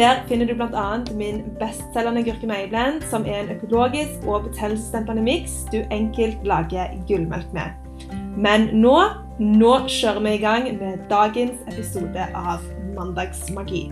[0.00, 1.04] Der finner du bl.a.
[1.14, 7.76] min bestselgende gurkemeieblend, som er en økologisk og betennelsesdempende miks du enkelt lager gullmelk med.
[8.46, 8.94] Men nå,
[9.38, 12.64] nå kjører vi i gang med dagens episode av
[12.96, 13.82] Mandagsmagi.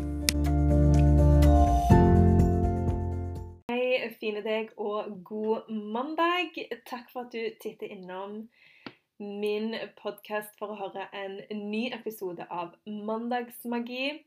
[3.68, 6.56] Hei, fine deg og god mandag.
[6.88, 8.46] Takk for at du titter innom
[9.20, 14.22] min podkast for å høre en ny episode av Mandagsmagi.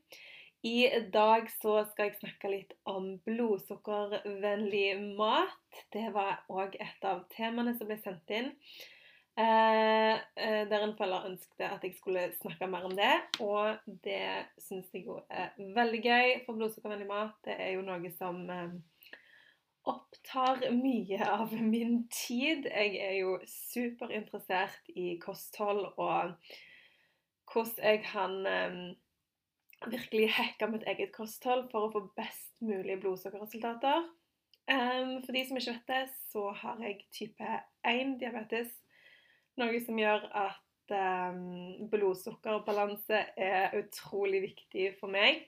[0.62, 5.80] I dag så skal jeg snakke litt om blodsukkervennlig mat.
[5.90, 8.52] Det var òg et av temaene som ble sendt inn.
[9.34, 13.10] Eh, eh, der en følger ønsket at jeg skulle snakke mer om det.
[13.42, 13.74] Og
[14.06, 18.42] det syns jeg jo er veldig gøy, for blodsukkervennlig mat det er jo noe som
[18.46, 18.78] eh,
[19.90, 22.70] opptar mye av min tid.
[22.70, 26.36] Jeg er jo superinteressert i kosthold og
[27.50, 28.84] hvordan jeg kan eh,
[29.90, 34.04] virkelig hacka mitt eget kosthold for å få best mulig blodsukkerresultater.
[34.66, 37.48] For de som ikke vet det, så har jeg type
[37.88, 38.70] 1-diabetes.
[39.60, 40.60] Noe som gjør at
[41.92, 45.46] blodsukkerbalanse er utrolig viktig for meg.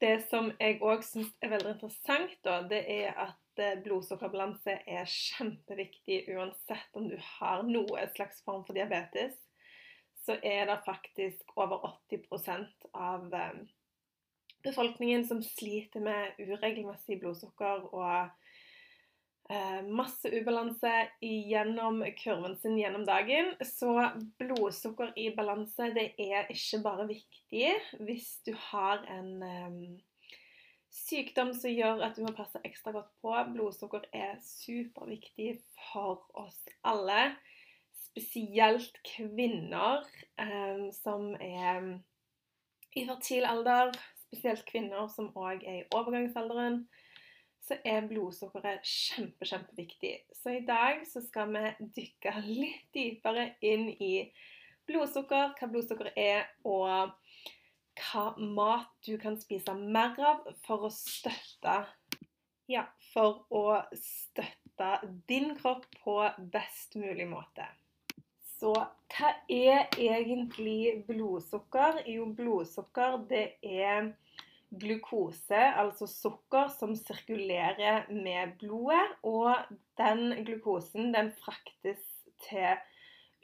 [0.00, 5.06] Det som jeg òg syns er veldig interessant, da, det er at eh, blodsukkerbalanse er
[5.08, 9.38] kjempeviktig uansett om du har noe slags form for diabetes
[10.24, 13.58] så er det faktisk over 80% av eh,
[14.64, 18.30] befolkningen som sliter med uregelmessig blodsukker og
[19.52, 23.52] eh, masse ubalanse gjennom kurven sin gjennom dagen.
[23.60, 23.92] Så
[24.40, 29.78] blodsukker i balanse det er ikke bare viktig hvis du har en um,
[30.94, 33.36] sykdom som gjør at du må passe ekstra godt på.
[33.52, 35.58] Blodsukker er superviktig
[35.90, 37.34] for oss alle
[38.14, 40.04] spesielt kvinner
[40.38, 41.98] eh, som er
[42.94, 43.90] i fertil alder,
[44.28, 46.84] spesielt kvinner som òg er i overgangsalderen,
[47.64, 50.14] så er blodsukkeret kjempe, kjempeviktig.
[50.36, 54.28] Så i dag så skal vi dykke litt dypere inn i
[54.86, 57.14] blodsukker, hva blodsukker er, og
[57.98, 61.82] hva mat du kan spise mer av for å støtte
[62.70, 64.94] Ja, for å støtte
[65.28, 66.14] din kropp på
[66.52, 67.66] best mulig måte.
[68.64, 68.70] Så
[69.12, 71.98] hva er egentlig blodsukker?
[72.08, 74.06] Jo, blodsukker det er
[74.80, 79.18] glukose, altså sukker, som sirkulerer med blodet.
[79.20, 79.52] Og
[80.00, 82.00] den glukosen den fraktes
[82.46, 82.80] til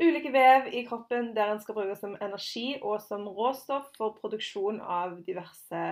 [0.01, 4.81] ulike vev i kroppen der den skal brukes som energi og som råstoff for produksjon
[4.81, 5.83] av diverse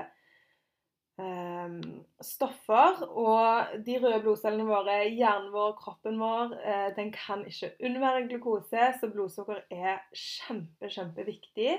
[1.19, 3.03] stoffer.
[3.09, 8.91] Og de røde blodcellene våre, hjernen vår, kroppen vår, eh, den kan ikke unnvære glukose,
[9.01, 11.79] så blodsukker er kjempe, kjempeviktig.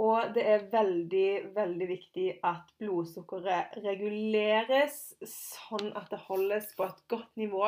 [0.00, 4.96] Og det er veldig, veldig viktig at blodsukkeret reguleres
[5.28, 7.66] sånn at det holdes på et godt nivå,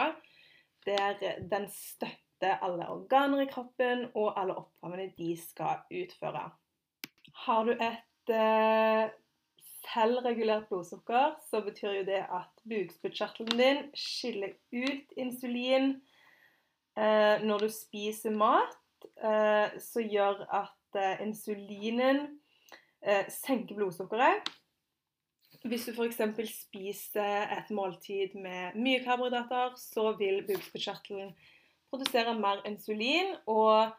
[0.87, 1.19] der
[1.51, 6.47] den støtter alle organer i kroppen og alle oppgavene de skal utføre.
[7.45, 9.13] Har du et eh,
[9.83, 15.97] selvregulert blodsukker, så betyr jo det at bukspyttkjertelen din skiller ut insulin
[16.97, 18.79] eh, når du spiser mat,
[19.23, 22.25] eh, som gjør at eh, insulinen
[23.03, 24.49] eh, senker blodsukkeret.
[25.63, 26.23] Hvis du f.eks.
[26.51, 31.35] spiser et måltid med mye karbohydrater, så vil bukspyttkjertelen
[31.93, 33.37] produsere mer insulin.
[33.47, 33.93] og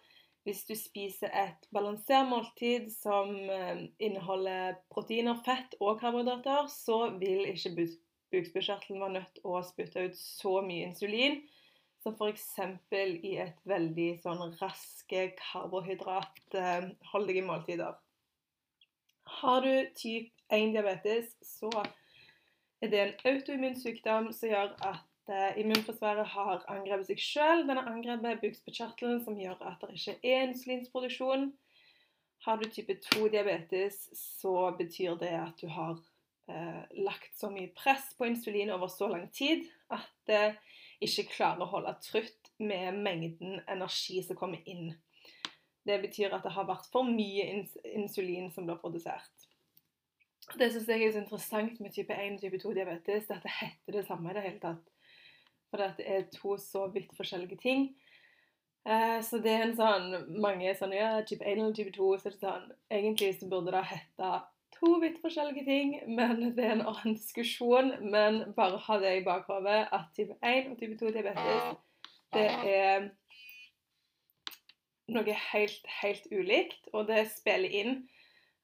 [0.43, 7.45] hvis du spiser et balansert måltid som eh, inneholder proteiner, fett og karbohydrater, så vil
[7.53, 7.87] ikke
[8.33, 11.35] bukspyttkjertelen være nødt å spytte ut så mye insulin
[12.03, 12.47] som f.eks.
[13.23, 17.93] i et veldig sånn raske karbohydratholdige måltider.
[19.39, 21.71] Har du type 1-diabetes, så
[22.83, 27.65] er det en autoimmun sykdom som gjør at at immunforsvaret har angrepet seg sjøl.
[27.67, 31.51] Den har angrepet bukspyttkjertelen, som gjør at det ikke er insulinsproduksjon.
[32.43, 35.95] Har du type 2-diabetes, så betyr det at du har
[36.51, 40.57] eh, lagt så mye press på insulin over så lang tid at det
[41.03, 44.91] ikke klarer å holde trutt med mengden energi som kommer inn.
[45.87, 47.47] Det betyr at det har vært for mye
[47.95, 49.47] insulin som blir produsert.
[50.59, 53.95] Det syns jeg er så interessant med type 1 og type 2-diabetes, at det heter
[53.95, 54.92] det samme i det hele tatt.
[55.73, 57.87] For det er to så vidt forskjellige ting.
[58.85, 62.09] Eh, så det er en sånn Mange er sånn Ja, type 1 eller type 2.
[62.21, 64.33] Så er sånn Egentlig så burde det hete
[64.77, 67.93] to vidt forskjellige ting, men det er en annen diskusjon.
[68.11, 71.77] Men bare ha det i bakhodet at type 1 og type 2 diabetes,
[72.33, 73.05] det er
[75.13, 77.93] noe helt, helt ulikt, og det spiller inn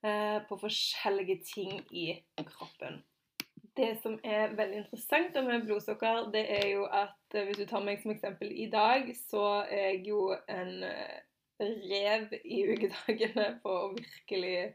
[0.03, 2.11] eh, på forskjellige ting i
[2.47, 3.01] kroppen.
[3.79, 7.83] Det som er veldig interessant med blodsukker, det er jo at eh, hvis du tar
[7.85, 11.21] meg som eksempel i dag, så er jeg jo en eh,
[11.61, 14.73] rev i ukedagene på å virkelig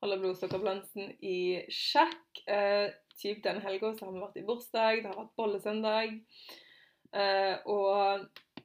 [0.00, 2.40] holde blodsukkerbalansen i sjakk.
[2.48, 2.88] Eh,
[3.20, 6.16] typ denne helga har vi vært i bursdag, det har vært bollesøndag.
[7.12, 8.56] Eh, og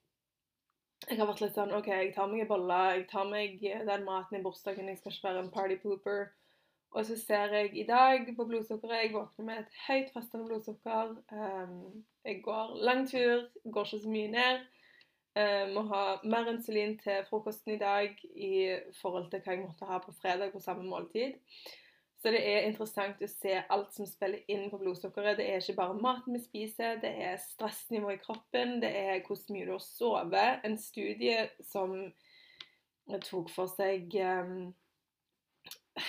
[1.09, 4.07] jeg har vært litt sånn OK, jeg tar meg en bolle, jeg tar meg den
[4.07, 6.29] maten i bursdagen, jeg skal ikke være en party pooper.
[6.91, 11.15] Og så ser jeg i dag på blodsukkeret Jeg våkner med et høyt fastende blodsukker.
[11.31, 14.61] Um, jeg går lang tur, går ikke så mye ned.
[15.37, 18.53] Um, må ha mer insulin til frokosten i dag i
[19.01, 21.35] forhold til hva jeg måtte ha på fredag på samme måltid.
[22.21, 25.37] Så det er interessant å se alt som spiller inn på blodsukkeret.
[25.37, 29.53] Det er ikke bare maten vi spiser, det er stressnivået i kroppen, det er hvordan
[29.53, 30.65] mye du har sovet.
[30.65, 31.93] En studie som
[33.29, 34.73] tok for seg um,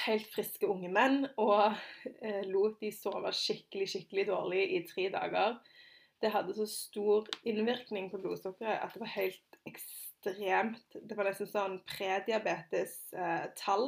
[0.05, 1.75] helt friske unge menn og
[2.23, 5.59] eh, lot de sove skikkelig, skikkelig dårlig i tre dager.
[6.19, 11.47] Det hadde så stor innvirkning på blodsukkeret at det var helt ekstremt Det var nesten
[11.47, 13.85] sånn prediabetes-tall.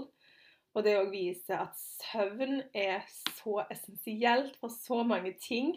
[0.71, 5.75] og det òg viser at søvn er så essensielt for så mange ting.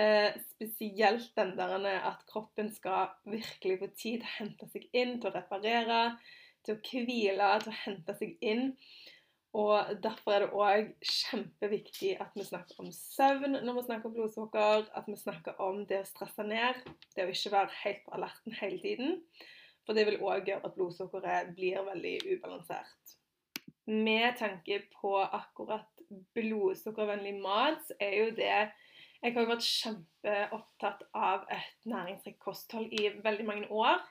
[0.00, 5.20] Eh, spesielt den der at kroppen skal virkelig få tid til å hente seg inn,
[5.20, 6.18] til å reparere,
[6.64, 8.76] til å hvile, til å hente seg inn.
[9.54, 14.16] Og Derfor er det òg kjempeviktig at vi snakker om søvn når vi snakker om
[14.16, 14.88] blodsukker.
[14.98, 16.80] At vi snakker om det å stresse ned,
[17.14, 19.20] det å ikke være helt på alerten hele tiden.
[19.86, 23.14] For det vil òg gjøre at blodsukkeret blir veldig ubalansert.
[23.86, 26.02] Med tanke på akkurat
[26.34, 28.56] blodsukkervennlig mat, så er jo det
[29.24, 34.02] Jeg har jo vært kjempeopptatt av et næringsrikt kosthold i veldig mange år.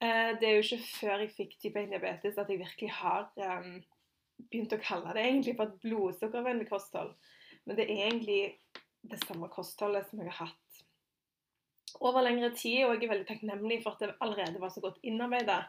[0.00, 3.26] Eh, det er jo ikke før jeg fikk type 1 diabetes at jeg virkelig har
[3.36, 3.74] um,
[4.46, 7.14] begynt å kalle det egentlig for et blodsukkervennlig kosthold.
[7.66, 8.40] Men det er egentlig
[9.08, 10.80] det samme kostholdet som jeg har hatt
[12.04, 12.84] over lengre tid.
[12.86, 15.62] Og jeg er veldig takknemlig for at det allerede var så godt innarbeida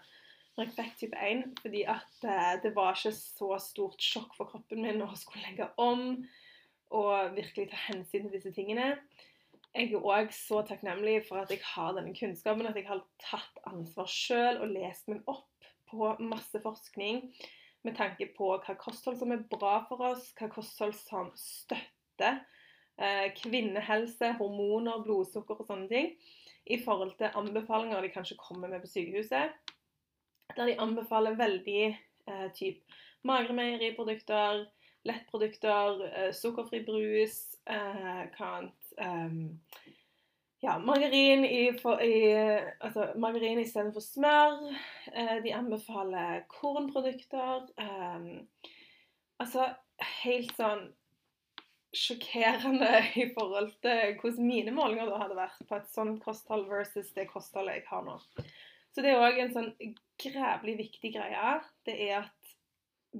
[0.57, 1.43] når jeg fikk type 1.
[1.63, 5.69] Fordi at eh, det var ikke så stort sjokk for kroppen min å skulle legge
[5.81, 6.05] om
[6.89, 8.95] og virkelig ta hensyn til disse tingene.
[9.75, 13.59] Jeg er òg så takknemlig for at jeg har denne kunnskapen, at jeg har tatt
[13.69, 15.45] ansvar sjøl og lest meg opp
[15.91, 17.27] på masse forskning
[17.87, 22.41] med tanke på hva kosthold som er bra for oss, hva kosthold som støtter
[22.99, 26.11] eh, kvinnehelse, hormoner, blodsukker og sånne ting,
[26.69, 29.55] i forhold til anbefalinger de kanskje kommer med på sykehuset.
[30.57, 34.65] Der de anbefaler veldig eh, typ magre meieriprodukter,
[35.07, 37.39] lettprodukter, eh, sukkerfri brus,
[37.69, 39.39] eh, annet eh,
[40.59, 42.35] ja, margarin, i, for, i,
[42.79, 44.57] altså, margarin istedenfor smør.
[45.13, 47.69] Eh, de anbefaler kornprodukter.
[47.79, 48.65] Eh,
[49.39, 49.69] altså
[50.23, 50.89] helt sånn
[51.95, 57.09] sjokkerende i forhold til hvordan mine målinger da hadde vært på et sånt kosthold versus
[57.15, 58.19] det kostholdet jeg har nå.
[58.93, 59.71] Så det er òg en sånn
[60.19, 61.55] grævlig viktig greie.
[61.87, 62.53] Det er at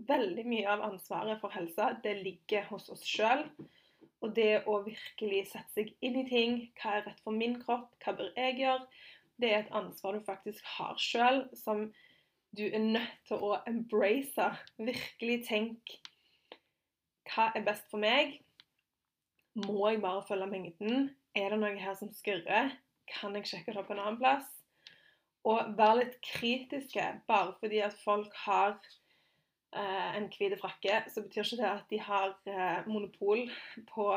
[0.10, 3.46] veldig mye av ansvaret for helsa, det ligger hos oss sjøl.
[4.19, 6.59] Og det å virkelig sette seg inn i ting.
[6.79, 7.93] Hva er rett for min kropp?
[8.03, 8.85] Hva bør jeg gjøre?
[9.39, 11.85] Det er et ansvar du faktisk har sjøl, som
[12.57, 14.49] du er nødt til å embrace.
[14.81, 15.99] Virkelig tenk
[17.29, 18.39] hva er best for meg?
[19.59, 21.09] Må jeg bare følge mengden?
[21.38, 22.73] Er det noe her som skurrer?
[23.09, 24.47] Kan jeg sjekke det opp en annen plass?
[25.47, 28.75] Og vær litt kritiske bare fordi at folk har
[29.77, 33.43] en hvit frakke, så betyr ikke det at de har eh, monopol
[33.91, 34.11] på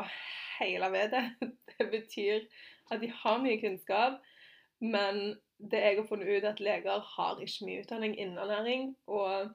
[0.59, 1.25] hele vedet.
[1.73, 2.45] Det betyr
[2.91, 4.19] at de har mye kunnskap,
[4.81, 8.95] men det jeg har funnet ut, er at leger har ikke mye utdanning innen ernæring.
[9.07, 9.49] Og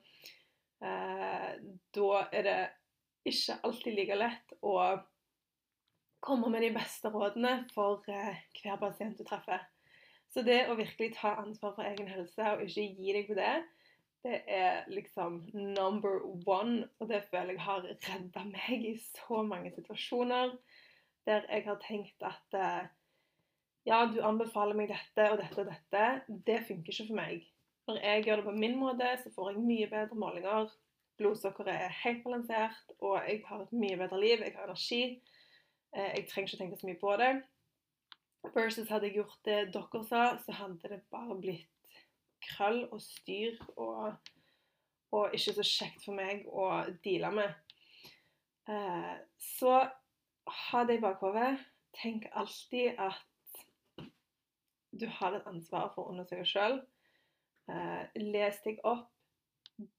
[0.82, 1.52] eh,
[1.94, 2.58] da er det
[3.28, 4.74] ikke alltid like lett å
[6.24, 9.62] komme med de beste rådene for eh, hver pasient du treffer.
[10.34, 13.54] Så det å virkelig ta ansvar for egen helse og ikke gi deg på det,
[14.26, 19.70] det er liksom number one, og det føler jeg har redda meg i så mange
[19.76, 20.56] situasjoner
[21.28, 22.88] der jeg har tenkt at eh,
[23.88, 26.04] ja, du anbefaler meg dette og dette og dette.
[26.28, 27.46] Det funker ikke for meg.
[27.88, 30.72] Når jeg gjør det på min måte, så får jeg mye bedre målinger.
[31.18, 34.44] Blodsukkeret er helt balansert, og jeg har et mye bedre liv.
[34.44, 35.02] Jeg har energi.
[35.94, 37.32] Eh, jeg trenger ikke tenke så mye på det.
[38.54, 41.77] Versus hadde jeg gjort det dere sa, så hadde det bare blitt
[42.44, 44.14] krøll og styr og,
[45.14, 46.68] og ikke så kjekt for meg å
[47.04, 47.74] deale med.
[48.68, 49.74] Eh, så
[50.68, 51.56] ha det i bakhodet.
[51.98, 54.04] Tenk alltid at
[54.98, 56.80] du har et ansvar for å undersøke sjøl.
[57.68, 59.08] Eh, les deg opp.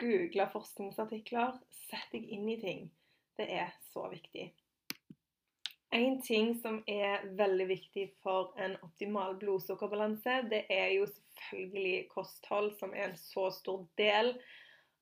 [0.01, 1.59] Google forskningsartikler.
[1.87, 2.89] Sett deg inn i ting.
[3.39, 4.49] Det er så viktig.
[5.95, 12.75] En ting som er veldig viktig for en optimal blodsukkerbalanse, det er jo selvfølgelig kosthold,
[12.77, 14.35] som er en så stor del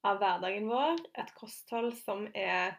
[0.07, 1.01] av hverdagen vår.
[1.19, 2.77] Et kosthold som er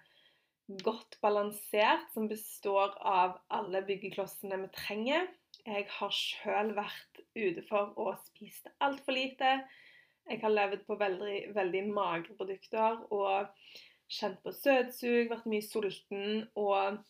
[0.84, 5.28] godt balansert, som består av alle byggeklossene vi trenger.
[5.66, 9.52] Jeg har sjøl vært ute for å spise altfor lite.
[10.28, 13.52] Jeg har levd på veldig, veldig magre produkter og
[14.12, 17.00] kjent på søtsug, vært mye sulten og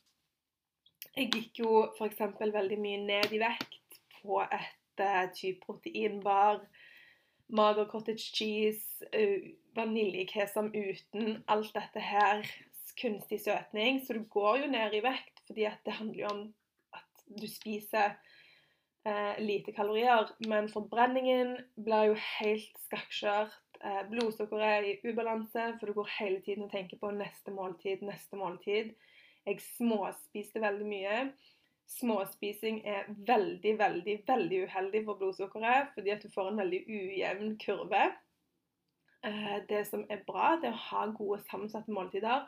[1.17, 2.21] jeg gikk jo f.eks.
[2.41, 6.63] veldig mye ned i vekt på et uh, type proteinbar.
[7.49, 9.49] Mager cottage cheese, uh,
[9.79, 12.47] vaniljekesam uten alt dette her.
[12.99, 14.03] Kunstig søtning.
[14.03, 16.41] Så du går jo ned i vekt fordi at det handler jo om
[16.99, 18.17] at du spiser
[19.09, 20.29] eh, lite kalorier.
[20.49, 23.57] Men forbrenningen blir jo helt skakkjørt.
[23.81, 28.05] Eh, blodsukkeret er i ubalanse, for du går hele tiden og tenker på neste måltid,
[28.05, 28.93] neste måltid.
[29.49, 31.19] Jeg småspiste veldig mye.
[31.89, 37.55] Småspising er veldig, veldig veldig uheldig for blodsukkeret, fordi at du får en veldig ujevn
[37.63, 38.03] kurve.
[39.25, 42.45] Eh, det som er bra, det er å ha gode sammensatte måltider.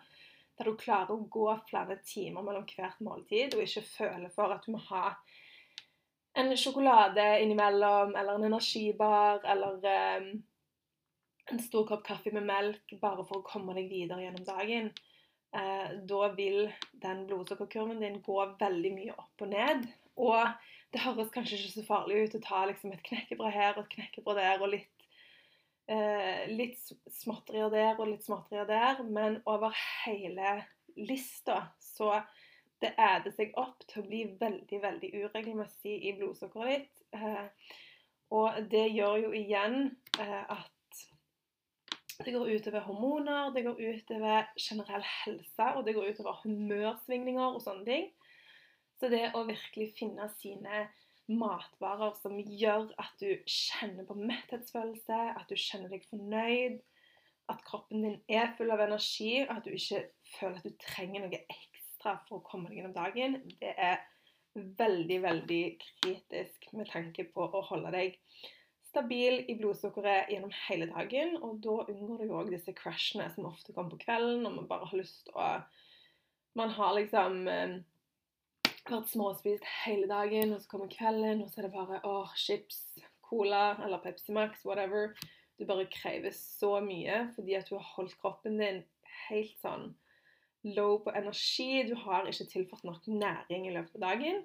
[0.58, 4.66] Der du klarer å gå flere timer mellom hvert måltid, og ikke føle for at
[4.66, 5.14] du må ha
[6.36, 9.80] en sjokolade innimellom, eller en energibar, eller
[10.20, 10.28] um,
[11.48, 14.92] en stor kopp kaffe med melk bare for å komme deg videre gjennom dagen
[15.50, 16.68] da vil
[17.02, 19.88] den blodsukkerkurven din gå veldig mye opp og ned.
[20.20, 20.44] Og
[20.92, 23.94] det høres kanskje ikke så farlig ut å ta liksom, et knekkebrød her og et
[23.94, 25.06] knekkebrød der og litt,
[25.90, 26.78] eh, litt
[27.20, 30.60] småtterier der og litt småtterier der, men over hele
[30.98, 32.20] lista så
[32.80, 37.06] det æder seg opp til å bli veldig veldig uregelmessig i blodsukkeret ditt.
[37.14, 37.46] Eh,
[38.34, 40.70] og det gjør jo igjen eh, at
[42.24, 47.62] det går utover hormoner, det går utover generell helse, og det går utover humørsvingninger og
[47.64, 48.10] sånne ting.
[49.00, 50.86] Så det å virkelig finne sine
[51.30, 56.80] matvarer som gjør at du kjenner på metthetsfølelse, at du kjenner deg fornøyd,
[57.50, 60.04] at kroppen din er full av energi, og at du ikke
[60.36, 64.00] føler at du trenger noe ekstra for å komme deg gjennom dagen, det er
[64.54, 68.18] veldig, veldig kritisk med tanke på å holde deg
[68.90, 71.36] stabil i blodsukkeret gjennom hele dagen.
[71.40, 74.90] Og da unngår du òg disse crashene som ofte kommer på kvelden, når man bare
[74.90, 75.52] har lyst til å
[76.58, 77.76] Man har liksom eh,
[78.90, 82.80] vært småspist hele dagen, og så kommer kvelden, og så er det bare åh, chips,
[83.22, 85.14] cola eller Pepsi Max, whatever.
[85.60, 88.82] Du bare krever så mye fordi at du har holdt kroppen din
[89.28, 89.92] helt sånn
[90.74, 91.84] low på energi.
[91.86, 94.42] Du har ikke tilført nok næring i løpet av dagen.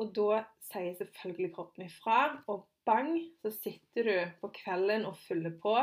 [0.00, 2.20] Og da sier selvfølgelig kroppen ifra.
[2.46, 5.76] Og bang, så sitter du på kvelden og fyller på.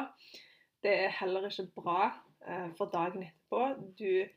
[0.84, 2.01] Det er heller ikke bra
[2.46, 3.62] eh, for dagen etterpå.
[3.98, 4.27] Du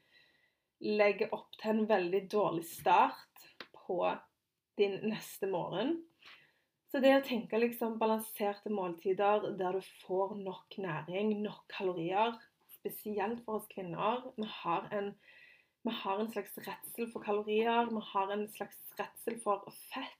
[0.81, 4.03] legger opp til en veldig dårlig start på
[4.81, 5.99] din neste morgen.
[6.91, 12.35] Så det å tenke liksom balanserte måltider der du får nok næring, nok kalorier,
[12.81, 15.13] spesielt for oss kvinner Vi har en,
[15.87, 20.20] vi har en slags redsel for kalorier, vi har en slags redsel for fett.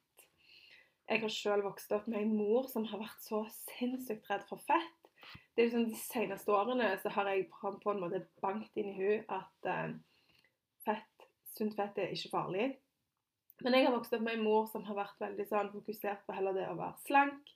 [1.11, 3.41] Jeg har sjøl vokst opp med en mor som har vært så
[3.75, 5.09] sinnssykt redd for fett.
[5.57, 8.95] Det er liksom De seneste årene så har jeg på en måte bankt inn i
[8.95, 9.97] hun at uh,
[10.87, 11.25] fett,
[11.57, 12.69] sunt fett er ikke farlig.
[13.61, 16.37] Men jeg har vokst opp med en mor som har vært veldig sånn fokusert på
[16.37, 17.51] heller det å være slank,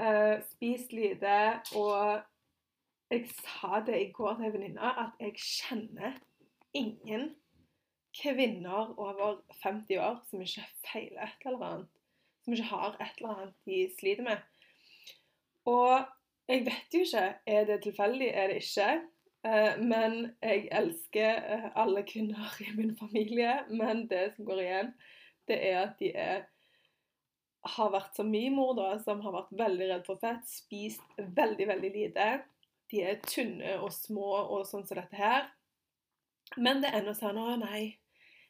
[0.00, 1.36] uh, spist lite.
[1.78, 6.18] Og jeg sa det i går til ei venninne at jeg kjenner
[6.74, 7.30] ingen
[8.18, 11.97] kvinner over 50 år som ikke feiler et eller annet
[12.48, 14.44] som ikke har et eller annet de sliter med.
[15.68, 16.04] Og
[16.48, 18.92] jeg vet jo ikke er det tilfeldig, er det ikke.
[19.44, 23.58] Eh, men jeg elsker eh, alle kvinner i min familie.
[23.68, 24.94] Men det som går igjen,
[25.48, 26.46] det er at de er,
[27.76, 31.68] har vært som min mor, da, som har vært veldig redd for fett, spist veldig,
[31.68, 32.32] veldig lite.
[32.88, 35.50] De er tynne og små og sånn som dette her.
[36.56, 37.98] Men det ender sånn Å, nei,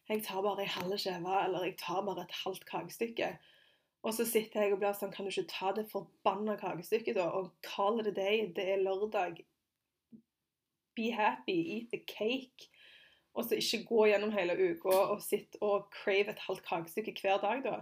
[0.07, 3.35] jeg tar bare ei halv skive, eller jeg tar bare et halvt kakestykke.
[4.07, 7.29] Og så sitter jeg og blir sånn Kan du ikke ta det forbanna kakestykket, da?
[7.35, 8.47] Og call it a day.
[8.55, 9.41] Det er lørdag.
[10.97, 11.59] Be happy.
[11.77, 12.71] Eat the cake.
[13.35, 17.43] Og så ikke gå gjennom hele uka og sitte og crave et halvt kakestykke hver
[17.43, 17.77] dag, da.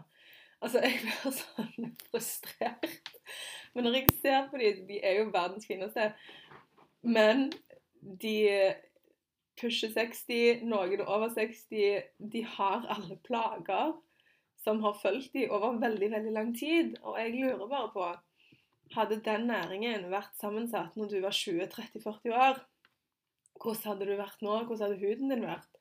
[0.60, 3.12] Altså, jeg blir sånn frustrert.
[3.76, 6.10] Men når jeg ser på dem, de er jo verdens fineste.
[7.04, 7.50] Men
[8.00, 8.36] de
[9.60, 13.94] pusher 60, noen over 60, de har alle plager
[14.66, 16.96] som har fulgt dem over veldig, veldig lang tid.
[17.06, 18.14] Og jeg lurer bare på
[18.94, 22.60] Hadde den næringen vært sammensatt når du var 20-30-40 år,
[23.58, 24.52] hvordan hadde du vært nå?
[24.68, 25.80] Hvordan hadde huden din vært?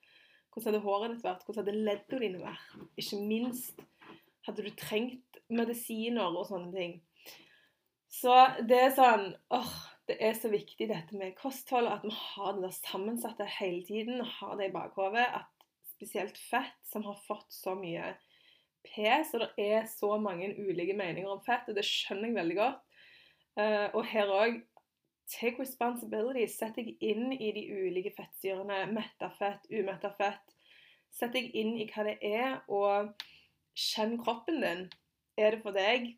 [0.49, 1.43] Hvordan hadde håret ditt vært?
[1.45, 2.71] Hvordan hadde leddene dine vært?
[2.97, 3.83] Ikke minst
[4.47, 6.95] hadde du trengt medisiner og sånne ting.
[8.09, 8.33] Så
[8.65, 9.75] det er sånn åh,
[10.05, 14.21] Det er så viktig dette med kosthold, at vi har det der sammensatte hele tiden.
[14.21, 15.25] Har det i bakhodet.
[15.25, 18.11] At spesielt fett, som har fått så mye
[18.85, 22.57] pes, og det er så mange ulike meninger om fett, og det skjønner jeg veldig
[22.59, 22.81] godt.
[23.55, 24.63] Uh, og her òg
[25.25, 26.45] Take responsibility.
[26.45, 28.83] Sett deg inn i de ulike fettsyrene.
[28.93, 30.53] Metta fett, umetta fett.
[31.09, 33.15] Sett deg inn i hva det er, og
[33.73, 34.85] kjenn kroppen din.
[35.39, 36.11] Er det for deg?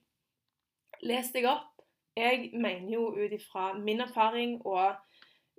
[1.06, 1.72] Les deg opp.
[2.18, 4.98] Jeg mener jo ut ifra min erfaring og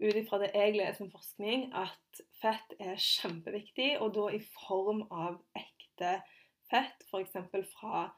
[0.03, 5.05] ut ifra det jeg leser om forskning, at fett er kjempeviktig, og da i form
[5.09, 6.38] av ekte fett,
[6.73, 7.37] f.eks.
[7.73, 8.09] fra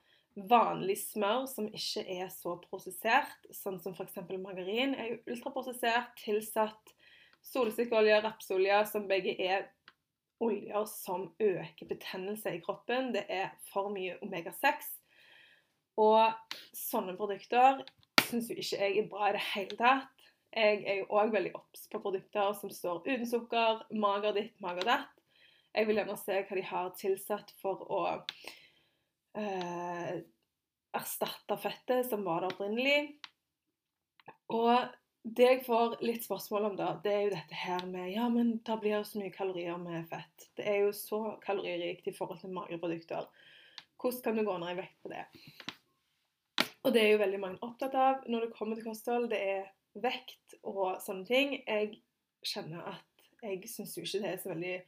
[0.50, 4.23] vanlig smør som ikke er så prosessert, sånn som f.eks.
[4.38, 6.95] margarin, er jo ultraprosessert, tilsatt
[7.50, 9.69] solsikkeolje, rapsolje, som begge er
[10.40, 13.12] oljer som øker betennelse i kroppen.
[13.12, 14.88] Det er for mye omega-6.
[16.00, 17.83] Og sånne produkter
[18.30, 20.26] syns jo ikke jeg er bra i det hele tatt.
[20.50, 24.87] Jeg er jo òg veldig obs på produkter som står uten sukker, mager ditt, mager
[24.88, 25.20] datt.
[25.77, 28.00] Jeg vil gjerne se hva de har tilsatt for å
[29.39, 30.23] eh,
[30.97, 33.21] erstatte fettet som var der opprinnelig.
[34.50, 34.91] Og
[35.23, 38.57] det jeg får litt spørsmål om, da, det er jo dette her med Ja, men
[38.67, 40.49] da blir det så mye kalorier med fett.
[40.57, 43.29] Det er jo så kaloririkt i forhold til magre produkter.
[44.00, 45.27] Hvordan kan du gå ned i vekt på det?
[46.81, 49.28] Og det er jo veldig mange opptatt av når det kommer til kosthold.
[49.30, 49.69] Det er
[50.00, 51.59] vekt og sånne ting.
[51.67, 52.00] Jeg
[52.47, 54.78] kjenner at jeg syns jo ikke det er så veldig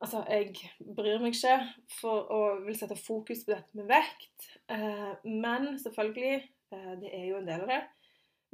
[0.00, 0.54] Altså, jeg
[0.96, 1.56] bryr meg ikke
[1.98, 4.46] for å vil sette fokus på dette med vekt.
[4.72, 6.38] Eh, men selvfølgelig,
[6.72, 7.80] eh, det er jo en del av det.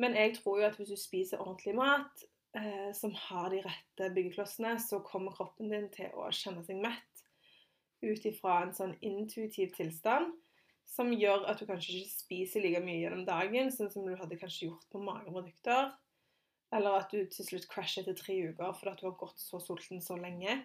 [0.03, 2.25] Men jeg tror jo at hvis du spiser ordentlig mat
[2.59, 7.23] eh, som har de rette byggeklossene, så kommer kroppen din til å kjenne seg mett
[8.03, 10.35] ut ifra en sånn intuitiv tilstand
[10.87, 14.39] som gjør at du kanskje ikke spiser like mye gjennom dagen, sånn som du hadde
[14.41, 15.91] kanskje gjort på mageprodukter.
[16.75, 19.61] Eller at du til slutt crasher etter tre uker fordi at du har gått så
[19.63, 20.65] sulten så lenge.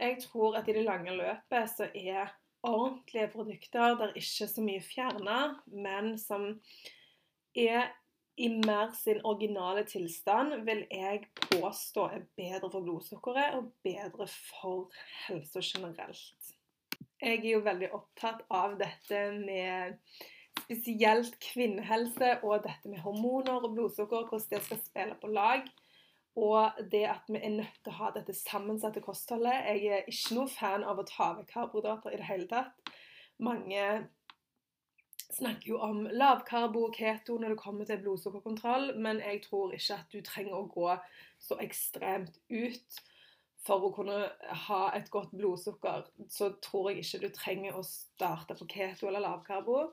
[0.00, 4.82] Jeg tror at i det lange løpet så er ordentlige produkter der ikke så mye
[4.84, 6.46] fjerna, men som
[7.58, 7.90] er
[8.40, 14.92] i mer sin originale tilstand, vil jeg påstå er bedre for blodsukkeret og bedre for
[15.26, 16.54] helsa generelt.
[17.22, 19.98] Jeg er jo veldig opptatt av dette med
[20.62, 25.68] spesielt kvinnehelse og dette med hormoner og blodsukker, hvordan det skal spille på lag.
[26.40, 29.66] Og det at vi er nødt til å ha dette sammensatte kostholdet.
[29.68, 32.92] Jeg er ikke noe fan av å ta vekk karbohydrater i det hele tatt.
[33.42, 33.84] Mange
[35.32, 39.98] snakker jo om lavkarbo og keto når det kommer til blodsukkerkontroll, men jeg tror ikke
[40.00, 40.90] at du trenger å gå
[41.42, 43.00] så ekstremt ut
[43.62, 44.18] for å kunne
[44.66, 46.08] ha et godt blodsukker.
[46.32, 49.86] Så tror jeg ikke du trenger å starte på keto eller lavkarbo.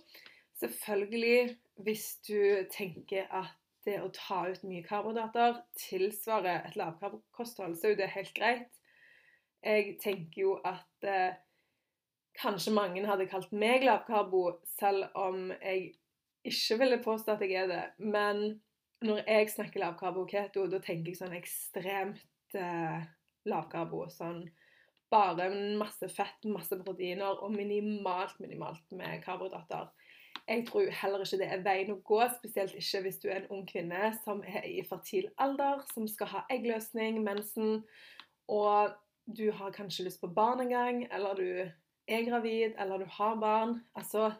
[0.59, 3.55] Selvfølgelig, hvis du tenker at
[3.89, 8.79] det å ta ut mye karbohydrater tilsvarer et lavkarbokosthold, så er det helt greit.
[9.65, 11.35] Jeg tenker jo at eh,
[12.39, 14.43] kanskje mange hadde kalt meg lavkarbo,
[14.77, 15.91] selv om jeg
[16.47, 17.83] ikke ville påstå at jeg er det.
[17.99, 18.61] Men
[19.03, 23.03] når jeg snakker lavkarbo keto, da tenker jeg sånn ekstremt eh,
[23.49, 24.05] lavkarbo.
[24.13, 24.45] Sånn
[25.09, 25.49] bare
[25.79, 29.89] masse fett, masse proteiner og minimalt, minimalt med karbohydrater.
[30.49, 33.51] Jeg tror heller ikke det er veien å gå, spesielt ikke hvis du er en
[33.53, 37.83] ung kvinne som er i fertil alder, som skal ha eggløsning, mensen,
[38.49, 38.95] og
[39.29, 41.49] du har kanskje lyst på barn en gang, eller du
[42.09, 43.77] er gravid, eller du har barn.
[43.93, 44.31] Altså,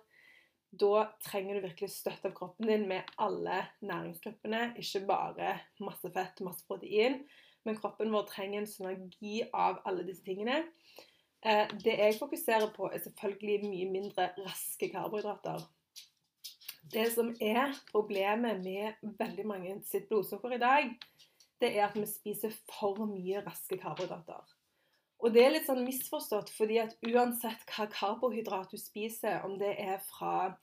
[0.81, 6.41] da trenger du virkelig støtte av kroppen din med alle næringsgruppene, ikke bare masse fett
[6.41, 7.21] og masse protein.
[7.67, 10.63] Men kroppen vår trenger en synergi av alle disse tingene.
[11.45, 15.69] Eh, det jeg fokuserer på, er selvfølgelig mye mindre raske karbohydrater.
[16.89, 20.87] Det som er problemet med veldig mange sitt blodsukker i dag,
[21.61, 24.55] det er at vi spiser for mye raske karbohydrater.
[25.19, 29.73] Og det er litt sånn misforstått, fordi at uansett hva karbohydrat du spiser, om det
[29.83, 30.53] er fra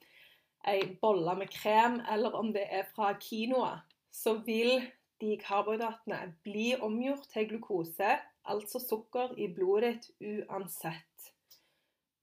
[0.67, 3.77] ei bolle med krem eller om det er fra quinoa,
[4.11, 4.81] så vil
[5.21, 11.05] de karbohydratene bli omgjort til glukose, altså sukker, i blodet ditt uansett.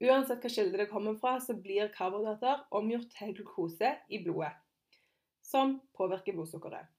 [0.03, 4.51] Uansett hva kilde det kommer fra, så blir karbohydrater omgjort til glukose i blodet,
[5.45, 6.91] som påvirker blodsukkeret.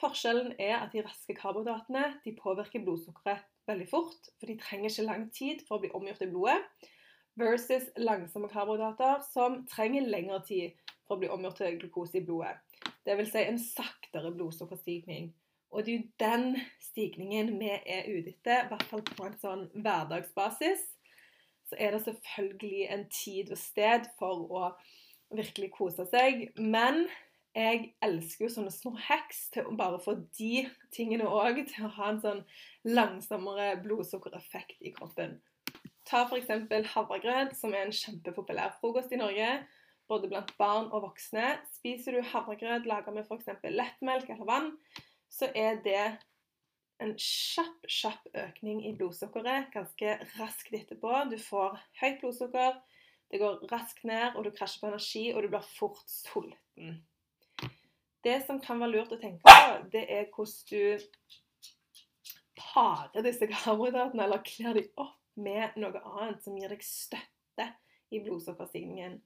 [0.00, 5.06] Forskjellen er at de raske karbohydratene de påvirker blodsukkeret veldig fort, for de trenger ikke
[5.06, 6.90] lang tid for å bli omgjort i blodet,
[7.40, 10.76] versus langsomme karbohydrater som trenger lengre tid
[11.06, 12.58] for å bli omgjort til glukose i blodet.
[13.04, 13.32] Dvs.
[13.32, 15.32] Si en saktere blodsukkerstigning.
[15.74, 16.44] Og det er jo den
[16.80, 20.93] stigningen vi er ute etter, i hvert fall på en sånn hverdagsbasis
[21.74, 24.66] så er det selvfølgelig en tid og sted for å
[25.34, 26.52] virkelig kose seg.
[26.54, 27.08] Men
[27.54, 31.92] jeg elsker jo sånne små heks til å bare få de tingene òg til å
[31.96, 32.42] ha en sånn
[32.86, 35.40] langsommere blodsukkereffekt i kroppen.
[36.06, 36.52] Ta f.eks.
[36.92, 39.48] havregrøt, som er en kjempepopulær frokost i Norge.
[40.06, 41.56] Både blant barn og voksne.
[41.78, 43.50] Spiser du havregrøt laga med f.eks.
[43.66, 44.70] lettmelk eller vann,
[45.32, 46.04] så er det
[47.02, 51.12] en kjapp, kjapp økning i blodsukkeret ganske raskt etterpå.
[51.30, 52.78] Du får høyt blodsukker,
[53.32, 57.00] det går raskt ned, og du krasjer på energi, og du blir fort sulten.
[58.24, 60.82] Det som kan være lurt å tenke på, det er hvordan du
[62.56, 67.66] parer disse karbohydratene, eller kler dem opp med noe annet som gir deg støtte
[68.14, 69.18] i blodsukkerstigningen.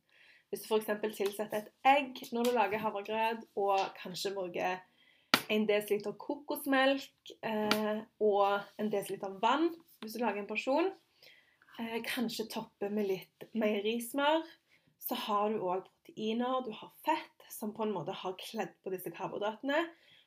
[0.49, 0.89] Hvis du f.eks.
[1.19, 4.81] tilsetter et egg når du lager havregrøt, og kanskje bruker
[5.53, 9.71] en desiliter kokosmelk eh, og en desiliter vann
[10.03, 10.91] hvis du lager en porsjon.
[11.79, 14.45] Eh, kanskje toppe med litt meierismør.
[15.03, 18.93] Så har du òg proteiner, du har fett, som på en måte har kledd på
[18.93, 19.85] disse karbohydratene.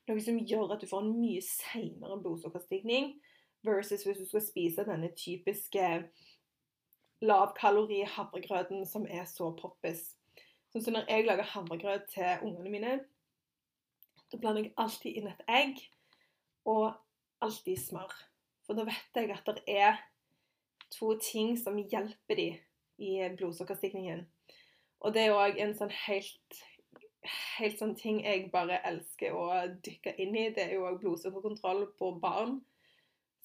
[0.10, 3.14] Noe som gjør at du får en mye seinere blodsukkerstigning
[3.68, 5.90] versus hvis du skal spise denne typiske
[7.22, 10.08] lavkalori havregrøten som er så poppis.
[10.72, 12.94] Sånn som når jeg lager havregrøt til ungene mine,
[14.32, 15.82] da blander jeg alltid inn et egg
[16.70, 16.94] og
[17.44, 18.12] alltid smør.
[18.66, 20.00] For da vet jeg at det er
[20.94, 22.50] to ting som hjelper de
[23.02, 24.26] i blodsukkerstigningen.
[25.02, 26.60] Og det er òg en sånn helt,
[27.58, 29.48] helt sånn ting jeg bare elsker å
[29.84, 30.52] dykke inn i.
[30.54, 32.60] Det er jo òg blodsukkerkontroll på barn.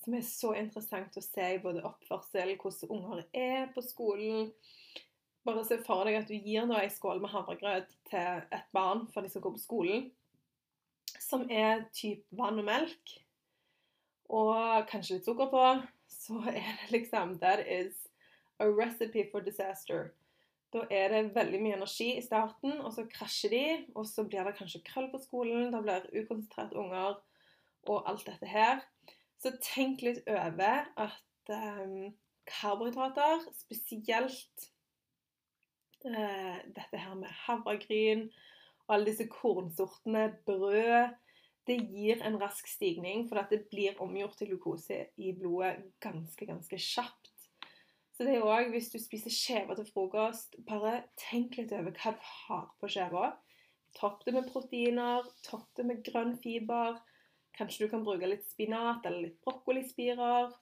[0.04, 4.52] Som er så interessant å se i både oppførsel, hvordan unger er på skolen.
[5.46, 9.06] Bare se for deg at du gir da ei skål med havregrøt til et barn
[9.10, 10.06] før de skal gå på skolen
[11.22, 13.16] som er type vann og melk,
[14.32, 15.64] og kanskje litt sukker på,
[16.10, 18.06] så er det liksom That is
[18.58, 20.10] a recipe for disaster.
[20.74, 23.64] Da er det veldig mye energi i starten, og så krasjer de.
[23.94, 27.20] Og så blir det kanskje krøll på skolen, da blir det ukonsentrert unger
[27.86, 28.82] og alt dette her.
[29.38, 32.10] Så tenk litt over at um,
[32.50, 34.66] karbohydrater, spesielt
[36.04, 38.26] uh, dette her med havregryn
[38.88, 41.14] alle disse kornsortene, brød
[41.66, 46.46] Det gir en rask stigning, for at det blir omgjort til glukose i blodet ganske,
[46.46, 47.32] ganske kjapt.
[48.14, 52.14] Så det er òg, hvis du spiser skjeve til frokost, bare tenk litt over hva
[52.14, 53.32] du har på skjeva.
[53.98, 56.96] Topp det med proteiner, topp det med grønn fiber.
[57.58, 60.54] Kanskje du kan bruke litt spinat eller litt brokkolispirer.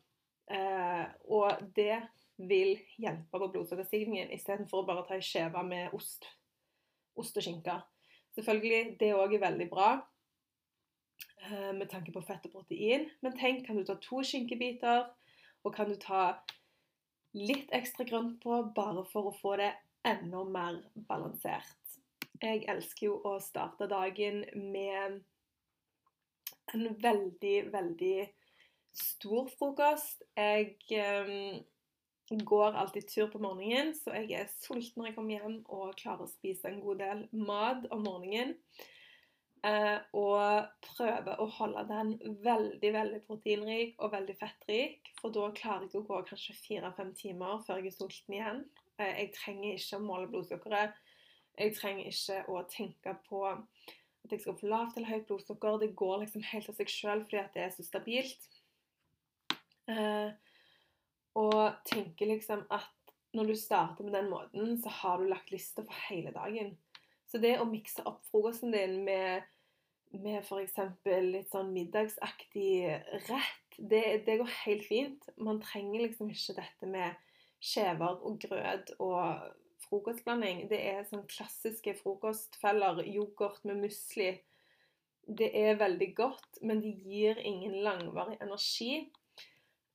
[0.51, 2.01] Eh, og det
[2.43, 6.27] vil hjelpe på blodsukkerstigningen istedenfor å bare ta ei skjeve med ost,
[7.15, 7.79] ost og skinke.
[8.35, 9.91] Selvfølgelig, det òg er veldig bra
[11.47, 13.07] eh, med tanke på fett og protein.
[13.23, 15.07] Men tenk, kan du ta to skinkebiter,
[15.65, 16.27] og kan du ta
[17.35, 19.73] litt ekstra grønt på bare for å få det
[20.07, 21.79] enda mer balansert.
[22.43, 25.23] Jeg elsker jo å starte dagen med
[26.75, 28.19] en veldig, veldig
[28.95, 30.25] stor frokost.
[30.37, 31.63] Jeg eh,
[32.31, 36.25] går alltid tur på morgenen, så jeg er sulten når jeg kommer hjem og klarer
[36.25, 38.55] å spise en god del mat om morgenen.
[39.65, 42.11] Eh, og prøver å holde den
[42.45, 45.13] veldig veldig proteinrik og veldig fettrik.
[45.23, 48.65] For da klarer jeg å gå kanskje fire-fem timer før jeg er sulten igjen.
[48.99, 51.01] Eh, jeg trenger ikke å måle blodsukkeret.
[51.57, 55.81] Jeg trenger ikke å tenke på at jeg skal få lavt eller høyt blodsukker.
[55.81, 58.49] Det går liksom helt av seg sjøl fordi det er så stabilt.
[59.89, 60.29] Eh,
[61.39, 62.91] og tenker liksom at
[63.35, 66.77] når du starter med den måten, så har du lagt lista for hele dagen.
[67.27, 69.43] Så det å mikse opp frokosten din med,
[70.15, 70.79] med f.eks.
[71.27, 72.69] litt sånn middagsaktig
[73.27, 75.29] rett, det, det, går helt fint.
[75.35, 77.19] Man trenger liksom ikke dette med
[77.65, 79.43] skjever og grøt og
[79.89, 80.69] frokostblanding.
[80.71, 83.03] Det er sånn klassiske frokostfeller.
[83.09, 84.31] Yoghurt med musli.
[85.25, 89.09] Det er veldig godt, men det gir ingen langvarig energi.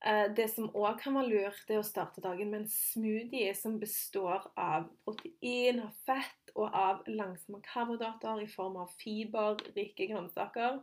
[0.00, 3.76] Eh, det som òg kan være lurt, er å starte dagen med en smoothie som
[3.82, 10.80] består av protein, av fett og av langsomme karbohydrater i form av fiberrike grønnsaker.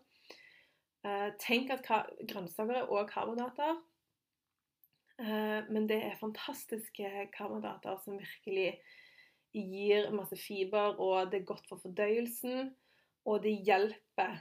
[1.02, 1.90] Eh, tenk at
[2.30, 3.82] grønnsaker er òg karbohydrater.
[5.18, 8.76] Eh, men det er fantastiske karbohydrater som virkelig
[9.58, 12.70] gir masse fiber, og det er godt for fordøyelsen.
[13.26, 14.38] Og det hjelper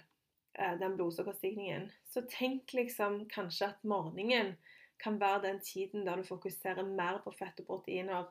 [0.80, 1.90] den blodsukkerstigningen.
[2.04, 4.54] Så tenk liksom kanskje at morgenen
[5.02, 8.28] kan være den tiden der du fokuserer mer på fett og proteiner.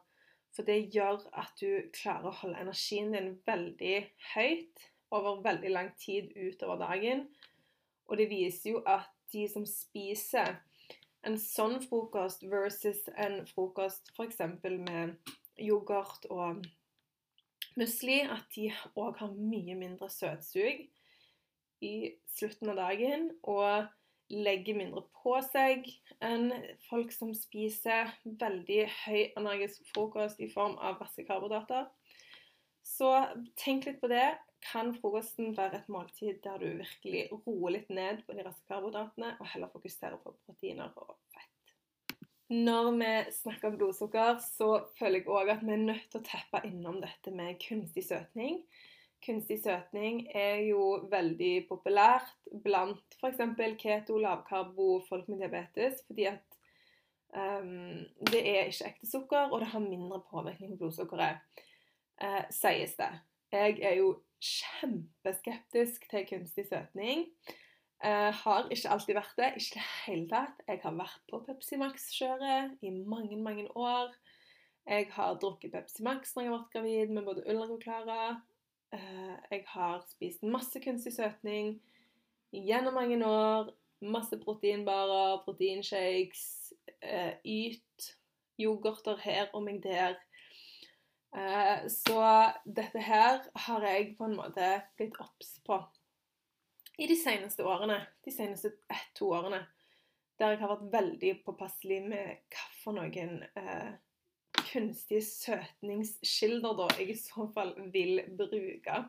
[0.55, 3.97] For det gjør at du klarer å holde energien din veldig
[4.33, 7.27] høyt over veldig lang tid utover dagen.
[8.07, 10.55] Og det viser jo at de som spiser
[11.25, 14.41] en sånn frokost versus en frokost f.eks.
[14.63, 15.15] med
[15.61, 16.65] yoghurt og
[17.75, 20.85] musli, at de òg har mye mindre søtsug
[21.85, 21.95] i
[22.35, 23.85] slutten av dagen og
[24.33, 25.85] legger mindre på seg
[26.25, 26.49] enn
[26.87, 31.85] folk som spiser veldig høy energisk frokost i form av masse karbohydrater.
[32.85, 33.11] Så
[33.59, 34.27] tenk litt på det.
[34.65, 39.35] Kan frokosten være et måltid der du virkelig roer litt ned på de raske karbohydratene,
[39.37, 41.75] og heller fokuserer på proteiner og fett?
[42.49, 46.25] Når vi snakker om blodsukker, så føler jeg òg at vi er nødt til å
[46.25, 48.61] teppe innom dette med kunstig søtning.
[49.25, 52.29] Kunstig søtning er jo veldig populært
[52.63, 53.41] blant f.eks.
[53.81, 56.59] keto, lavkarbo, folk med diabetes, fordi at
[57.33, 61.41] um, det er ikke ekte sukker, og det har mindre påvirkning på blodsukkeret,
[62.21, 63.11] uh, sies det.
[63.55, 64.13] Jeg er jo
[64.45, 67.25] kjempeskeptisk til kunstig søtning.
[68.03, 69.51] Uh, har ikke alltid vært det.
[69.57, 70.65] Ikke i det hele tatt.
[70.67, 74.13] Jeg har vært på Pepsi Max-kjøret i mange, mange år.
[74.85, 78.19] Jeg har drukket Pepsi Max når jeg har vært gravid med både Ulrik og Klara.
[78.95, 81.75] Eh, jeg har spist masse kunstig søtning
[82.55, 83.73] gjennom mange år.
[84.05, 88.15] Masse proteinbarer, proteinshakes, eh, yt,
[88.59, 90.15] yoghurter her og meg der.
[91.35, 92.21] Eh, så
[92.65, 95.79] dette her har jeg på en måte blitt obs på
[96.97, 97.99] i de seneste årene.
[98.23, 99.65] De seneste ett-to årene.
[100.39, 103.95] Der jeg har vært veldig påpasselig med hva for noen eh,
[104.75, 109.03] kunstige søtningskilder da jeg i så fall vil bruke.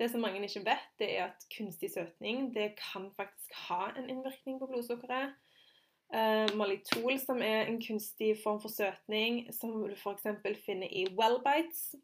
[0.00, 4.08] Det som mange ikke vet, det er at kunstig søtning det kan faktisk ha en
[4.08, 5.34] innvirkning på blodsukkeret.
[6.10, 10.24] Uh, malitol, som er en kunstig form for søtning, som du f.eks.
[10.64, 11.94] finner i Wellbites,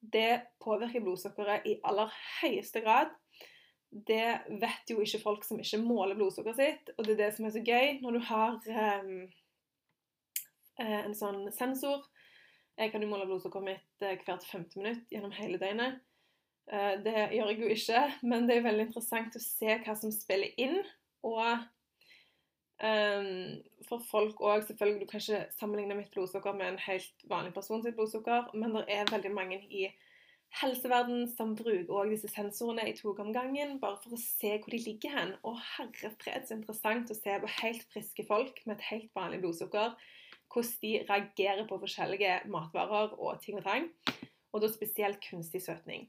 [0.00, 3.12] det påvirker blodsukkeret i aller høyeste grad.
[3.92, 7.46] Det vet jo ikke folk som ikke måler blodsukkeret sitt, og det er det som
[7.46, 8.58] er så gøy når du har
[9.04, 9.28] um,
[10.82, 12.02] en sånn sensor.
[12.78, 16.00] Jeg kan jo måle blodsukkeret mitt eh, hvert femte minutt gjennom hele døgnet.
[16.72, 20.14] Eh, det gjør jeg jo ikke, men det er veldig interessant å se hva som
[20.14, 20.80] spiller inn.
[21.24, 21.52] Og
[22.82, 23.28] um,
[23.88, 27.84] for folk òg, selvfølgelig, du kan ikke sammenligne mitt blodsukker med en helt vanlig person
[27.84, 29.86] sitt blodsukker, men det er veldig mange i
[30.60, 34.74] helseverden som bruker også disse sensorene i to om gangen, bare for å se hvor
[34.74, 35.32] de ligger hen.
[35.46, 39.40] Og herre fred, så interessant å se på helt friske folk med et helt vanlig
[39.46, 39.94] blodsukker
[40.54, 43.88] hvordan de reagerer på forskjellige matvarer og ting og tang.
[44.54, 46.06] Og da spesielt kunstig søtning.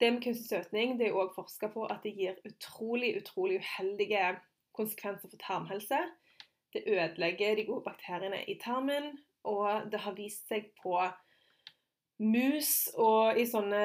[0.00, 4.34] Det med kunstig søtning det er òg forska på at det gir utrolig, utrolig uheldige
[4.76, 6.00] konsekvenser for tarmhelse.
[6.72, 9.12] Det ødelegger de gode bakteriene i tarmen,
[9.44, 10.98] og det har vist seg på
[12.22, 13.82] mus og i sånne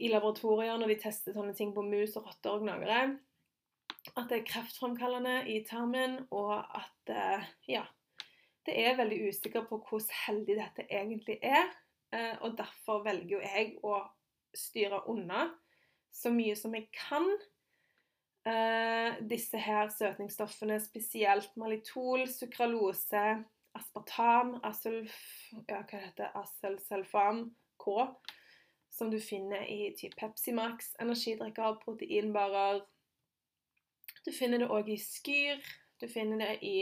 [0.00, 3.00] i laboratorier når de tester sånne ting på mus og rotter og gnagere,
[4.16, 7.82] at det er kreftfremkallende i tarmen, og at eh, ja,
[8.66, 11.70] det er veldig usikker på hvordan heldig dette egentlig er.
[12.12, 14.00] Eh, og derfor velger jo jeg å
[14.56, 15.46] styre unna
[16.10, 17.26] så mye som jeg kan.
[18.40, 23.24] Uh, disse her søtningsstoffene, spesielt malitol, sukralose,
[23.76, 25.12] aspartam, asulf,
[25.68, 27.42] ja, hva heter aselsulfam
[27.84, 28.06] K,
[28.90, 32.80] som du finner i type Pepsi Max, energidrikker, proteinbarer.
[34.24, 35.60] Du finner det òg i Skyr.
[36.00, 36.76] Du finner det i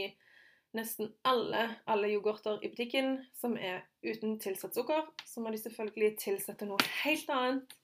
[0.76, 6.16] nesten alle, alle yoghurter i butikken som er uten tilsatt sukker, så må de selvfølgelig
[6.20, 7.74] tilsette noe helt annet.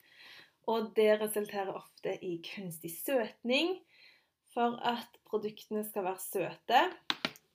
[0.71, 3.77] Og det resulterer ofte i kunstig søtning
[4.55, 6.85] for at produktene skal være søte.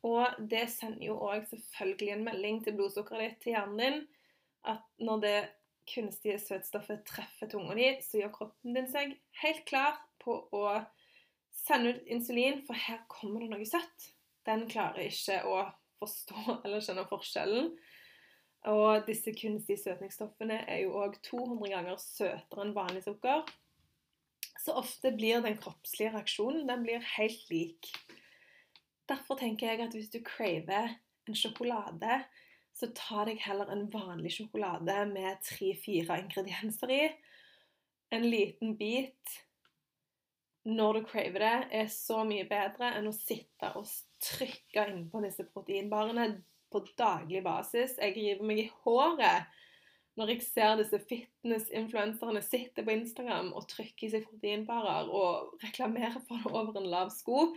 [0.06, 4.06] Og det sender jo òg selvfølgelig en melding til blodsukkeret ditt, til hjernen din,
[4.70, 5.40] at når det
[5.90, 10.64] kunstige søtstoffet treffer tunga di, så gjør kroppen din seg helt klar på å
[11.66, 14.12] sende ut insulin, for her kommer det noe søtt
[14.50, 15.64] den klarer ikke å
[16.02, 17.72] forstå eller skjønne forskjellen.
[18.70, 23.46] Og disse kunstige søtningsstoffene er jo òg 200 ganger søtere enn vanlig sukker.
[24.60, 27.88] Så ofte blir den kroppslige reaksjonen den blir helt lik.
[29.10, 30.92] Derfor tenker jeg at hvis du craver
[31.30, 32.20] en sjokolade,
[32.76, 37.04] så ta deg heller en vanlig sjokolade med tre-fire ingredienser i.
[38.14, 39.40] En liten bit
[40.68, 43.88] når du craver det, er så mye bedre enn å sitte og
[44.24, 46.30] trykke innpå disse proteinbarene
[46.70, 47.98] på daglig basis.
[47.98, 49.50] Jeg river meg i håret
[50.20, 56.20] når jeg ser disse fitness-influenserne sitte på Instagram og trykke i seg proteinbarer og reklamere
[56.28, 57.54] for det over en lav sko,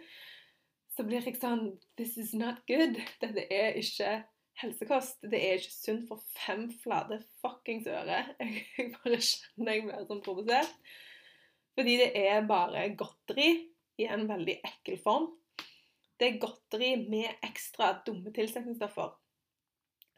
[0.93, 3.01] så blir jeg sånn This is not good.
[3.23, 4.21] Dette er ikke
[4.61, 5.25] helsekost.
[5.25, 8.23] Det er ikke sunt for fem flate fuckings øre.
[8.77, 10.75] Jeg bare kjenner jeg blir sånn provosert.
[11.73, 13.49] Fordi det er bare godteri
[14.03, 15.31] i en veldig ekkel form.
[16.23, 19.09] Det er godteri med ekstra dumme tilsetningsstoffer.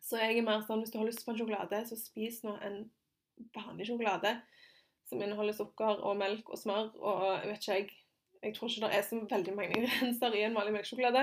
[0.05, 2.59] Så jeg er mer sånn hvis du har lyst på en sjokolade, så spis nå
[2.61, 2.83] en
[3.55, 4.35] vanlig sjokolade
[5.09, 7.93] som inneholder sukker og melk og smør og jeg vet ikke jeg
[8.45, 11.23] Jeg tror ikke det er så veldig mange ingredienser i en vanlig melkesjokolade.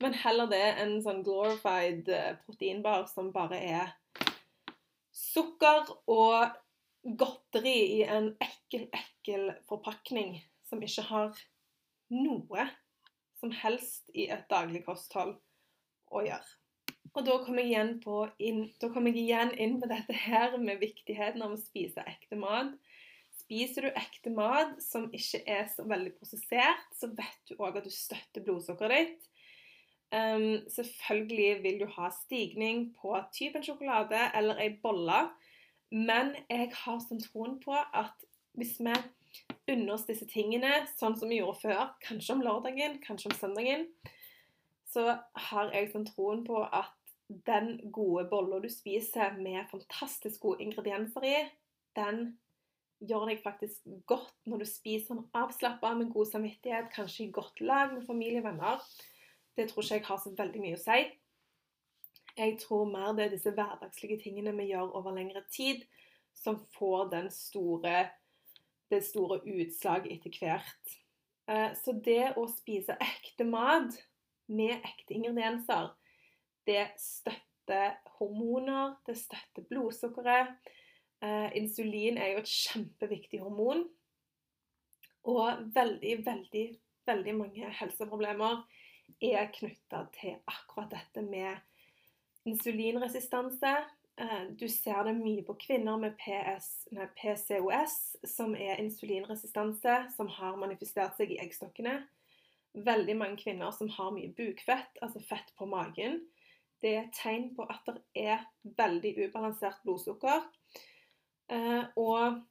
[0.00, 3.92] Men heller det enn sånn glorified eh, proteinbar som bare er
[5.12, 6.56] sukker og
[7.20, 11.44] godteri i en ekkel, ekkel forpakning som ikke har
[12.16, 12.64] noe
[13.40, 15.36] som helst i et daglig kosthold
[16.12, 16.54] å gjøre.
[17.16, 17.94] Og da kommer jeg igjen,
[18.44, 22.74] inn, jeg igjen inn på dette her med viktigheten av å spise ekte mat.
[23.46, 27.86] Spiser du ekte mat som ikke er så veldig prosessert, så vet du òg at
[27.86, 29.32] du støtter blodsukkeret ditt.
[30.14, 35.24] Um, selvfølgelig vil du ha stigning på typen sjokolade eller ei bolle,
[35.90, 38.26] men jeg har sånn troen på at
[38.58, 38.92] hvis vi
[39.70, 43.86] unner oss disse tingene sånn som vi gjorde før, kanskje om lørdagen, kanskje om søndagen,
[44.86, 45.18] så
[45.50, 46.94] har jeg sånn troen på at
[47.48, 51.36] den gode bolla du spiser med fantastisk gode ingredienser i,
[51.98, 52.36] den
[53.04, 57.60] gjør deg faktisk godt når du spiser den avslappa med god samvittighet, kanskje i godt
[57.60, 58.84] lag med familie og venner.
[59.56, 61.00] Det tror ikke jeg har så veldig mye å si.
[62.36, 65.84] Jeg tror mer det er disse hverdagslige tingene vi gjør over lengre tid,
[66.36, 68.06] som får den store,
[68.90, 70.96] det store utslag etter hvert.
[71.50, 73.96] Eh, så det å spise ekte mat
[74.50, 75.92] med ekte ingredienser,
[76.66, 80.56] det støtter hormoner, det støtter blodsukkeret.
[81.22, 83.86] Eh, insulin er jo et kjempeviktig hormon.
[85.26, 86.66] Og veldig, veldig,
[87.06, 88.60] veldig mange helseproblemer
[89.22, 91.56] er knytta til akkurat dette med
[92.46, 93.72] insulinresistanse.
[94.16, 97.96] Eh, du ser det mye på kvinner med PS, nei, PCOS,
[98.28, 101.98] som er insulinresistanse, som har manifestert seg i eggstokkene.
[102.86, 106.22] Veldig mange kvinner som har mye bukfett, altså fett på magen
[106.82, 108.44] det er et tegn på at det er
[108.76, 110.44] veldig ubalansert blodsukker.
[111.52, 112.42] Eh, og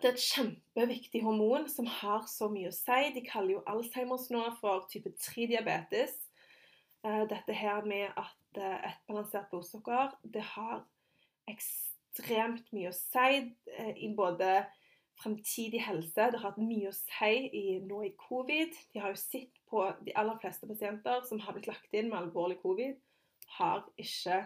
[0.00, 3.00] det er et kjempeviktig hormon som har så mye å si.
[3.14, 6.18] De kaller jo Alzheimers nå for type 3-diabetes.
[7.04, 10.84] Eh, dette her med at eh, et balansert blodsukker det har
[11.50, 13.42] ekstremt mye å si
[14.00, 14.64] i både
[15.20, 16.30] fremtidig helse.
[16.30, 18.74] Det har hatt mye å si nå i covid.
[18.94, 22.20] De har jo sett på de aller fleste pasienter som har blitt lagt inn med
[22.22, 22.96] alvorlig covid,
[23.58, 24.44] har ikke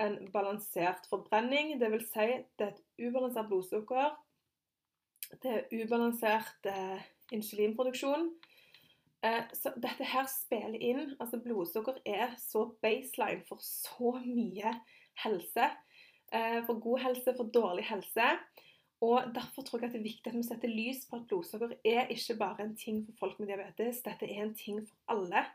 [0.00, 1.74] en balansert forbrenning.
[1.80, 4.14] Det vil Si, det er et ubalansert blodsukker.
[5.42, 7.02] Det er ubalansert eh,
[7.36, 8.30] insulinproduksjon.
[9.22, 11.14] Eh, så dette her spiller inn.
[11.20, 14.74] Altså blodsukker er så baseline for så mye
[15.24, 15.70] helse.
[16.32, 18.32] Eh, for god helse, for dårlig helse.
[19.00, 21.72] Og Derfor tror jeg at det er viktig at vi setter lys på at blodsukker
[21.88, 24.02] er ikke bare en ting for folk med diabetes.
[24.04, 25.46] Dette er en ting for alle.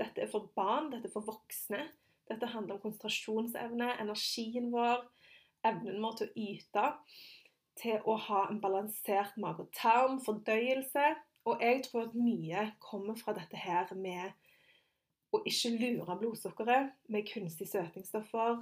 [0.00, 1.86] Dette er for barn, dette er for voksne.
[2.28, 5.02] Dette handler om konsentrasjonsevne, energien vår,
[5.66, 6.84] evnen vår til å yte,
[7.80, 11.08] til å ha en balansert mage-tarm, fordøyelse.
[11.50, 14.30] Og jeg tror at mye kommer fra dette her med
[15.34, 18.60] å ikke lure blodsukkeret med kunstige søtningsstoffer,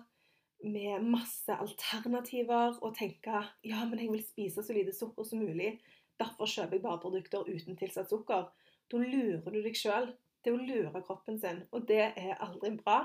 [0.64, 5.76] med masse alternativer, og tenke ja, men jeg vil spise så lite sukker som mulig.
[6.18, 8.48] Derfor kjøper jeg bare produkter uten tilsatt sukker.
[8.90, 10.10] Da lurer du deg sjøl.
[10.48, 13.02] Er å lure kroppen sin, og det er aldri bra.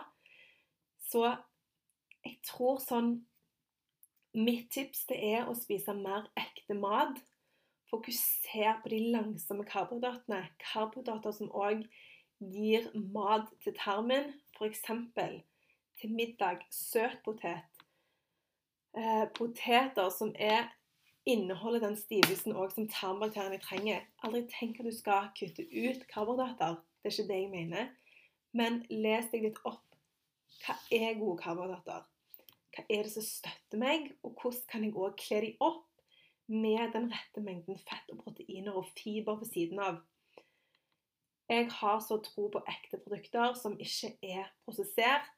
[1.03, 1.25] Så
[2.23, 3.17] jeg tror sånn
[4.33, 7.19] Mitt tips det er å spise mer ekte mat.
[7.93, 10.39] Fokuser på de langsomme karbohydratene.
[10.63, 11.83] Karbohydrater som òg
[12.41, 14.31] gir mat til tarmen.
[14.57, 14.81] F.eks.
[16.01, 17.61] til middag søt potet.
[18.97, 20.71] Eh, poteter som er,
[21.25, 24.01] inneholder den stivelsen som tarmbakteriene trenger.
[24.23, 26.81] Aldri tenk at du skal kutte ut karbohydrater.
[26.97, 27.93] Det er ikke det jeg mener.
[28.53, 29.85] Men les deg litt opp
[30.65, 32.09] hva er gode karbohydrater?
[32.73, 35.92] Hva er det som støtter meg, og hvordan kan jeg òg kle dem opp
[36.53, 40.01] med den rette mengden fett og proteiner og fiber ved siden av?
[41.49, 45.29] Jeg har så tro på ekte produkter som ikke er prosessert.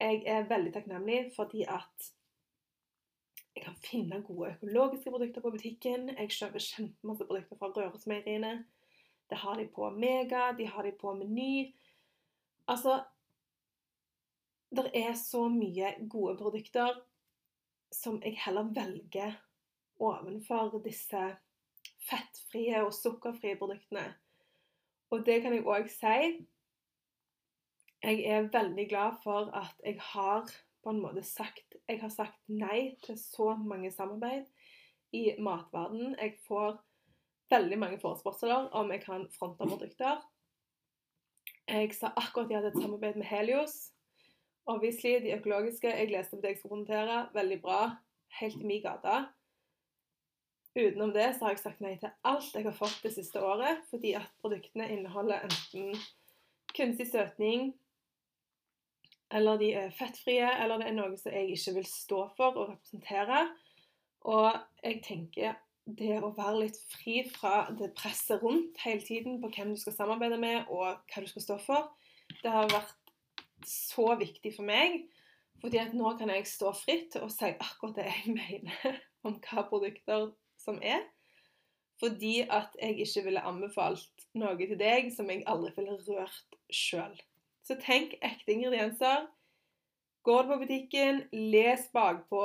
[0.00, 2.10] Jeg er veldig takknemlig fordi at
[3.56, 6.08] jeg kan finne gode økologiske produkter på butikken.
[6.14, 8.52] Jeg kjøper kjempemasse produkter fra Rørosmeieriene.
[9.30, 11.74] Det har de på Mega, de har de på Meny.
[12.68, 13.02] Altså
[14.70, 16.94] Det er så mye gode produkter
[17.92, 19.34] som jeg heller velger
[20.00, 21.22] ovenfor disse
[22.08, 24.06] fettfrie og sukkerfrie produktene.
[25.10, 26.46] Og det kan jeg òg si.
[28.00, 30.48] Jeg er veldig glad for at jeg har
[30.80, 34.46] på en måte sagt Jeg har sagt nei til så mange samarbeid
[35.12, 36.14] i matverden.
[36.20, 36.78] Jeg får
[37.50, 40.22] veldig mange forespørsler om jeg kan fronte produkter.
[41.68, 43.90] Jeg sa akkurat jeg hadde et samarbeid med Helios.
[44.66, 45.90] Obviously, de økologiske.
[45.90, 47.28] Jeg leste om det jeg skulle kommentere.
[47.34, 47.80] Veldig bra.
[48.40, 49.18] Helt i min gate.
[50.74, 53.82] Utenom det så har jeg sagt nei til alt jeg har fått det siste året,
[53.90, 55.96] fordi at produktene inneholder enten
[56.76, 57.72] kunstig søtning,
[59.34, 62.72] eller de er fettfrie, eller det er noe som jeg ikke vil stå for og
[62.72, 63.42] representere.
[64.30, 64.48] Og
[64.82, 69.74] jeg tenker det å være litt fri fra det presset rundt hele tiden på hvem
[69.74, 71.88] du skal samarbeide med, og hva du skal stå for,
[72.42, 73.14] det har vært
[73.66, 75.02] så viktig for meg.
[75.60, 79.66] Fordi at nå kan jeg stå fritt og si akkurat det jeg mener om hva
[79.68, 80.30] produkter
[80.60, 81.02] som er.
[82.00, 87.18] Fordi at jeg ikke ville anbefalt noe til deg som jeg aldri ville rørt sjøl.
[87.66, 89.28] Så tenk ekte ingredienser.
[90.24, 92.44] Går du på butikken, les bakpå.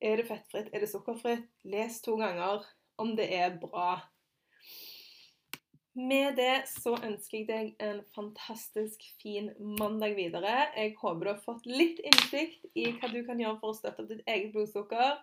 [0.00, 0.68] Er det fettfritt?
[0.72, 1.48] Er det sukkerfritt?
[1.64, 2.64] Les to ganger
[3.00, 3.96] om det er bra.
[5.98, 9.48] Med det så ønsker jeg deg en fantastisk fin
[9.80, 10.68] mandag videre.
[10.76, 14.04] Jeg håper du har fått litt innsikt i hva du kan gjøre for å støtte
[14.04, 15.16] opp ditt eget blodsukker.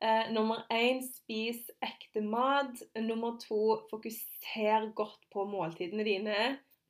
[0.00, 2.82] Eh, nummer én spis ekte mat.
[3.00, 6.40] Nummer to fokuser godt på måltidene dine.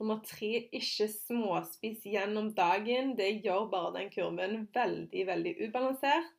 [0.00, 3.14] Nummer tre ikke småspis gjennom dagen.
[3.16, 6.32] Det gjør bare den kurven veldig, veldig ubalansert.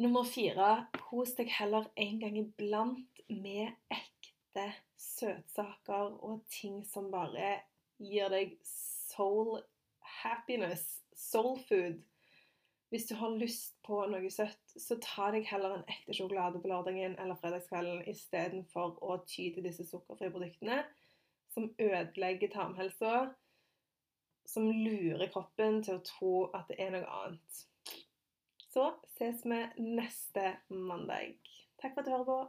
[0.00, 7.58] Nummer fire kos deg heller en gang iblant med ekte søtsaker og ting som bare
[8.00, 9.58] gir deg soul
[10.22, 12.00] happiness, soul food.
[12.90, 16.70] Hvis du har lyst på noe søtt, så ta deg heller en ekte sjokolade på
[16.72, 20.82] lørdagen eller fredagskvelden istedenfor å ty til disse sukkerfrie produktene
[21.54, 23.30] som ødelegger tarmhelsa,
[24.46, 27.62] som lurer kroppen til å tro at det er noe annet.
[28.70, 31.38] Så ses vi neste mandag.
[31.82, 32.40] Takk for at du hører på.